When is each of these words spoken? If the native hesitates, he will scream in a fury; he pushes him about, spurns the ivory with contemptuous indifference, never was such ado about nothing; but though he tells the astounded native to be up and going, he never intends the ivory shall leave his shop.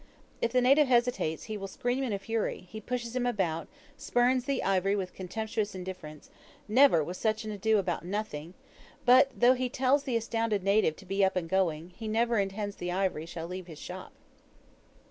If 0.41 0.51
the 0.51 0.61
native 0.61 0.87
hesitates, 0.87 1.43
he 1.43 1.57
will 1.57 1.67
scream 1.67 2.03
in 2.03 2.11
a 2.11 2.17
fury; 2.17 2.65
he 2.67 2.81
pushes 2.81 3.15
him 3.15 3.27
about, 3.27 3.67
spurns 3.97 4.45
the 4.45 4.63
ivory 4.63 4.95
with 4.95 5.13
contemptuous 5.13 5.75
indifference, 5.75 6.31
never 6.67 7.03
was 7.03 7.19
such 7.19 7.45
ado 7.45 7.77
about 7.77 8.03
nothing; 8.03 8.55
but 9.05 9.29
though 9.39 9.53
he 9.53 9.69
tells 9.69 10.01
the 10.01 10.15
astounded 10.17 10.63
native 10.63 10.95
to 10.95 11.05
be 11.05 11.23
up 11.23 11.35
and 11.35 11.47
going, 11.49 11.91
he 11.91 12.07
never 12.07 12.39
intends 12.39 12.77
the 12.77 12.91
ivory 12.91 13.27
shall 13.27 13.45
leave 13.45 13.67
his 13.67 13.77
shop. 13.77 14.11